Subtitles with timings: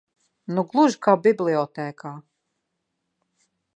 [0.53, 2.15] Nu gluži kā bibliotēkā!